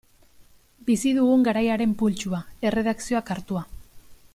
[0.87, 3.67] Bizi dugun garaiaren pultsua, erredakzioak hartua.